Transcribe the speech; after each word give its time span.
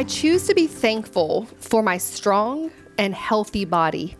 I 0.00 0.04
choose 0.04 0.46
to 0.46 0.54
be 0.54 0.66
thankful 0.66 1.44
for 1.58 1.82
my 1.82 1.98
strong 1.98 2.70
and 2.96 3.14
healthy 3.14 3.66
body. 3.66 4.16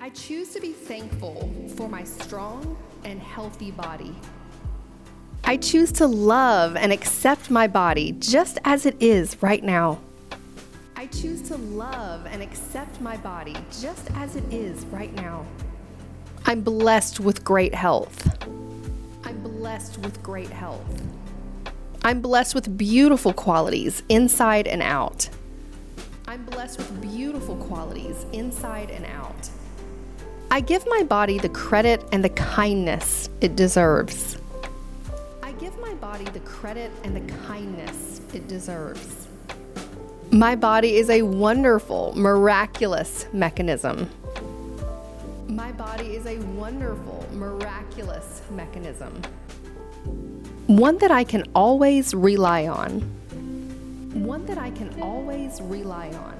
I 0.00 0.10
choose 0.10 0.52
to 0.54 0.60
be 0.60 0.72
thankful 0.72 1.48
for 1.76 1.88
my 1.88 2.02
strong 2.02 2.76
and 3.04 3.20
healthy 3.20 3.70
body. 3.70 4.12
I 5.44 5.56
choose 5.56 5.92
to 5.92 6.08
love 6.08 6.74
and 6.74 6.92
accept 6.92 7.48
my 7.48 7.68
body 7.68 8.16
just 8.18 8.58
as 8.64 8.86
it 8.86 8.96
is 8.98 9.40
right 9.40 9.62
now. 9.62 10.00
I 10.96 11.06
choose 11.06 11.42
to 11.42 11.56
love 11.56 12.26
and 12.26 12.42
accept 12.42 13.00
my 13.00 13.16
body 13.18 13.54
just 13.80 14.10
as 14.16 14.34
it 14.34 14.52
is 14.52 14.84
right 14.86 15.14
now. 15.14 15.46
I'm 16.44 16.60
blessed 16.60 17.20
with 17.20 17.44
great 17.44 17.72
health. 17.72 18.36
I'm 19.22 19.40
blessed 19.44 19.98
with 19.98 20.20
great 20.24 20.50
health. 20.50 20.82
I'm 22.08 22.22
blessed 22.22 22.54
with 22.54 22.78
beautiful 22.78 23.34
qualities 23.34 24.02
inside 24.08 24.66
and 24.66 24.80
out. 24.80 25.28
I'm 26.26 26.42
blessed 26.46 26.78
with 26.78 27.02
beautiful 27.02 27.54
qualities 27.56 28.24
inside 28.32 28.90
and 28.90 29.04
out. 29.04 29.50
I 30.50 30.60
give 30.60 30.86
my 30.86 31.02
body 31.02 31.38
the 31.38 31.50
credit 31.50 32.02
and 32.10 32.24
the 32.24 32.30
kindness 32.30 33.28
it 33.42 33.56
deserves. 33.56 34.38
I 35.42 35.52
give 35.52 35.78
my 35.80 35.92
body 35.96 36.24
the 36.24 36.40
credit 36.40 36.90
and 37.04 37.14
the 37.14 37.34
kindness 37.44 38.22
it 38.32 38.48
deserves. 38.48 39.28
My 40.30 40.56
body 40.56 40.96
is 40.96 41.10
a 41.10 41.20
wonderful, 41.20 42.14
miraculous 42.16 43.26
mechanism. 43.34 44.08
My 45.46 45.72
body 45.72 46.16
is 46.16 46.24
a 46.24 46.38
wonderful, 46.38 47.28
miraculous 47.34 48.40
mechanism. 48.50 49.20
One 50.66 50.98
that 50.98 51.10
I 51.10 51.24
can 51.24 51.44
always 51.54 52.14
rely 52.14 52.66
on. 52.66 53.00
One 54.12 54.44
that 54.46 54.58
I 54.58 54.70
can 54.70 55.00
always 55.00 55.60
rely 55.62 56.10
on. 56.10 56.34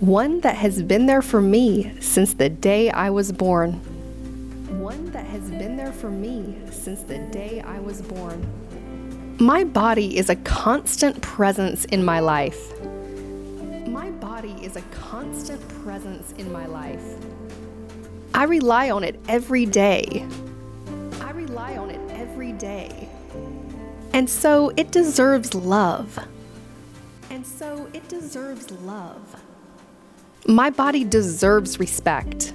One 0.00 0.40
that 0.40 0.56
has 0.56 0.82
been 0.82 1.06
there 1.06 1.22
for 1.22 1.40
me 1.40 1.92
since 2.00 2.34
the 2.34 2.48
day 2.48 2.90
I 2.90 3.10
was 3.10 3.30
born. 3.30 3.74
One 4.80 5.10
that 5.12 5.26
has 5.26 5.48
been 5.50 5.76
there 5.76 5.92
for 5.92 6.10
me 6.10 6.56
since 6.70 7.02
the 7.02 7.18
day 7.18 7.60
I 7.60 7.78
was 7.78 8.02
born. 8.02 8.46
My 9.38 9.64
body 9.64 10.16
is 10.16 10.28
a 10.28 10.36
constant 10.36 11.20
presence 11.20 11.84
in 11.86 12.04
my 12.04 12.20
life. 12.20 12.72
My 13.86 14.10
body 14.10 14.56
is 14.62 14.76
a 14.76 14.82
constant 14.90 15.66
presence 15.84 16.32
in 16.32 16.50
my 16.50 16.66
life. 16.66 17.04
I 18.34 18.44
rely 18.44 18.90
on 18.90 19.04
it 19.04 19.20
every 19.28 19.66
day. 19.66 20.26
Day. 22.58 23.08
And 24.12 24.28
so 24.28 24.72
it 24.76 24.90
deserves 24.90 25.54
love. 25.54 26.18
And 27.30 27.46
so 27.46 27.88
it 27.92 28.08
deserves 28.08 28.70
love. 28.70 29.42
My 30.46 30.70
body 30.70 31.04
deserves 31.04 31.78
respect. 31.78 32.52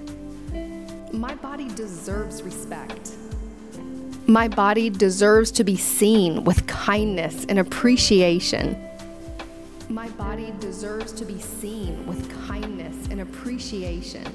My 1.12 1.36
body 1.36 1.70
deserves 1.70 2.44
respect. 2.44 3.12
My 4.28 4.48
body 4.50 4.90
deserves 4.90 5.52
to 5.52 5.64
be 5.64 5.78
seen 5.78 6.44
with 6.44 6.68
kindness 6.68 7.46
and 7.48 7.60
appreciation. 7.60 8.78
My 9.90 10.10
body 10.10 10.54
deserves 10.60 11.14
to 11.14 11.24
be 11.24 11.40
seen 11.40 12.06
with 12.06 12.30
kindness 12.46 13.08
and 13.10 13.22
appreciation. 13.22 14.26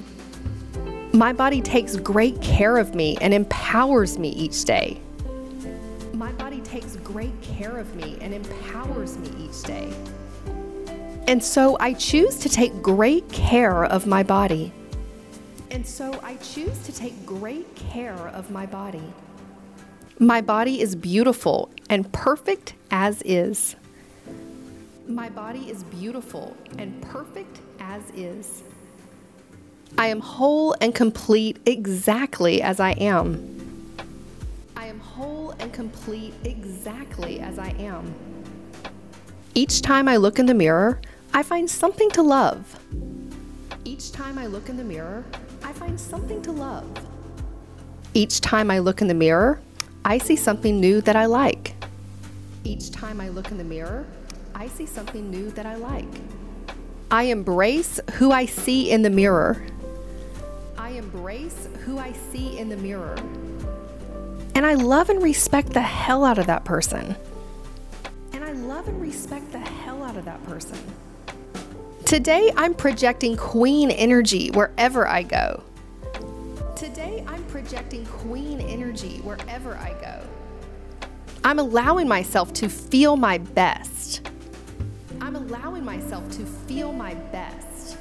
My 1.13 1.31
body 1.31 1.61
takes 1.61 1.95
great 1.95 2.41
care 2.41 2.77
of 2.77 2.95
me 2.95 3.17
and 3.21 3.35
empowers 3.35 4.17
me 4.17 4.29
each 4.29 4.65
day. 4.65 4.99
My 6.13 6.31
body 6.33 6.61
takes 6.61 6.95
great 6.97 7.33
care 7.41 7.77
of 7.79 7.95
me 7.95 8.19
and 8.21 8.35
empowers 8.35 9.17
me 9.17 9.29
each 9.39 9.63
day. 9.63 9.91
And 11.27 11.43
so 11.43 11.75
I 11.79 11.93
choose 11.93 12.37
to 12.39 12.49
take 12.49 12.83
great 12.83 13.27
care 13.29 13.85
of 13.85 14.05
my 14.05 14.21
body. 14.21 14.71
And 15.71 15.85
so 15.85 16.19
I 16.21 16.35
choose 16.35 16.77
to 16.83 16.93
take 16.93 17.25
great 17.25 17.73
care 17.75 18.27
of 18.27 18.51
my 18.51 18.67
body. 18.67 19.01
My 20.19 20.39
body 20.39 20.81
is 20.81 20.95
beautiful 20.95 21.71
and 21.89 22.11
perfect 22.13 22.75
as 22.91 23.23
is. 23.23 23.75
My 25.07 25.29
body 25.29 25.71
is 25.71 25.83
beautiful 25.85 26.55
and 26.77 27.01
perfect 27.01 27.59
as 27.79 28.03
is. 28.11 28.61
I 29.97 30.07
am 30.07 30.19
whole 30.19 30.75
and 30.79 30.93
complete 30.93 31.57
exactly 31.65 32.61
as 32.61 32.79
I 32.79 32.91
am. 32.91 33.62
Complete 35.73 36.33
exactly 36.43 37.39
as 37.39 37.59
I 37.59 37.69
am. 37.79 38.13
Each 39.55 39.81
time 39.81 40.07
I 40.07 40.17
look 40.17 40.39
in 40.39 40.45
the 40.45 40.53
mirror, 40.53 41.01
I 41.33 41.43
find 41.43 41.69
something 41.69 42.09
to 42.11 42.21
love. 42.21 42.79
Each 43.83 44.11
time 44.11 44.37
I 44.37 44.45
look 44.45 44.69
in 44.69 44.77
the 44.77 44.83
mirror, 44.83 45.25
I 45.63 45.73
find 45.73 45.99
something 45.99 46.41
to 46.43 46.51
love. 46.51 46.87
Each 48.13 48.39
time 48.39 48.71
I 48.71 48.79
look 48.79 49.01
in 49.01 49.07
the 49.07 49.13
mirror, 49.13 49.59
I 50.05 50.19
see 50.19 50.35
something 50.35 50.79
new 50.79 51.01
that 51.01 51.15
I 51.15 51.25
like. 51.25 51.73
Each 52.63 52.91
time 52.91 53.19
I 53.19 53.29
look 53.29 53.51
in 53.51 53.57
the 53.57 53.63
mirror, 53.63 54.05
I 54.55 54.67
see 54.67 54.85
something 54.85 55.29
new 55.29 55.49
that 55.51 55.65
I 55.65 55.75
like. 55.75 56.07
I 57.09 57.23
embrace 57.23 57.99
who 58.13 58.31
I 58.31 58.45
see 58.45 58.91
in 58.91 59.01
the 59.01 59.09
mirror. 59.09 59.65
I 60.77 60.91
embrace 60.91 61.67
who 61.85 61.97
I 61.97 62.11
see 62.31 62.57
in 62.57 62.69
the 62.69 62.77
mirror. 62.77 63.15
And 64.55 64.65
I 64.65 64.75
love 64.75 65.09
and 65.09 65.21
respect 65.21 65.73
the 65.73 65.81
hell 65.81 66.23
out 66.23 66.37
of 66.37 66.47
that 66.47 66.63
person. 66.63 67.15
And 68.33 68.43
I 68.43 68.51
love 68.51 68.87
and 68.87 69.01
respect 69.01 69.51
the 69.51 69.59
hell 69.59 70.03
out 70.03 70.15
of 70.15 70.25
that 70.25 70.43
person. 70.45 70.77
Today, 72.05 72.51
I'm 72.55 72.73
projecting 72.73 73.35
queen 73.35 73.89
energy 73.89 74.51
wherever 74.51 75.07
I 75.07 75.23
go. 75.23 75.63
Today, 76.75 77.23
I'm 77.27 77.43
projecting 77.45 78.05
queen 78.05 78.61
energy 78.61 79.17
wherever 79.21 79.75
I 79.75 79.93
go. 80.01 81.09
I'm 81.43 81.59
allowing 81.59 82.07
myself 82.07 82.53
to 82.53 82.69
feel 82.69 83.17
my 83.17 83.39
best. 83.39 84.29
I'm 85.19 85.35
allowing 85.35 85.83
myself 85.83 86.29
to 86.31 86.45
feel 86.45 86.93
my 86.93 87.15
best. 87.15 87.97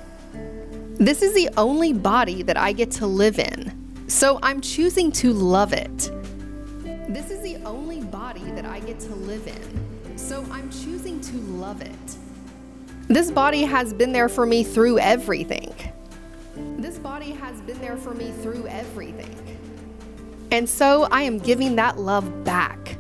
This 0.95 1.23
is 1.23 1.35
the 1.35 1.49
only 1.57 1.93
body 1.93 2.43
that 2.43 2.57
I 2.57 2.73
get 2.73 2.91
to 2.93 3.07
live 3.07 3.39
in, 3.39 4.05
so 4.09 4.39
I'm 4.43 4.61
choosing 4.61 5.11
to 5.13 5.33
love 5.33 5.73
it. 5.73 6.11
This 7.09 7.31
is 7.31 7.41
the 7.41 7.57
only 7.65 8.01
body 8.01 8.45
that 8.53 8.65
I 8.65 8.81
get 8.81 9.01
to 9.01 9.15
live 9.15 9.47
in, 9.47 10.19
so 10.19 10.47
I'm 10.51 10.71
choosing 10.71 11.21
to 11.21 11.37
love 11.37 11.83
it. 11.83 12.17
This 13.09 13.31
body 13.31 13.63
has 13.65 13.93
been 13.93 14.13
there 14.13 14.29
for 14.29 14.47
me 14.47 14.63
through 14.63 14.99
everything. 15.01 15.75
This 16.79 16.99
body 16.99 17.33
has 17.33 17.61
been 17.63 17.79
there 17.81 17.97
for 17.97 18.15
me 18.15 18.31
through 18.31 18.69
everything. 18.69 19.37
And 20.53 20.69
so 20.69 21.09
I 21.11 21.23
am 21.23 21.39
giving 21.39 21.75
that 21.77 21.99
love 21.99 22.45
back. 22.45 22.97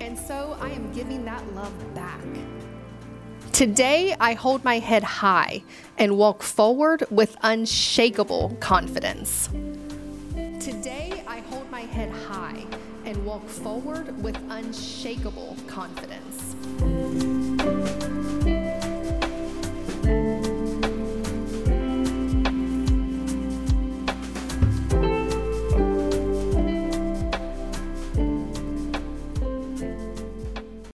And 0.00 0.18
so 0.18 0.56
I 0.60 0.70
am 0.70 0.90
giving 0.92 1.24
that 1.26 1.46
love 1.54 1.94
back. 1.94 2.20
Today, 3.52 4.14
I 4.20 4.34
hold 4.34 4.64
my 4.64 4.78
head 4.78 5.02
high 5.02 5.62
and 5.98 6.16
walk 6.16 6.42
forward 6.42 7.04
with 7.10 7.36
unshakable 7.42 8.56
confidence. 8.60 9.48
Today, 10.60 11.22
I 11.26 11.40
hold 11.40 11.70
my 11.70 11.82
head 11.82 12.10
high 12.10 12.64
and 13.06 13.24
walk 13.24 13.48
forward 13.48 14.20
with 14.22 14.36
unshakable 14.50 15.56
confidence. 15.68 16.95